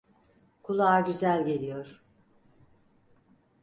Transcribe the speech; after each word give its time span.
Kulağa 0.63 0.99
güzel 0.99 1.45
geliyor. 1.45 2.01